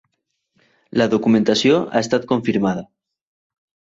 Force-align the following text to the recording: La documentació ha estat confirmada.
La 1.01 1.05
documentació 1.11 1.77
ha 1.79 2.01
estat 2.05 2.25
confirmada. 2.33 2.87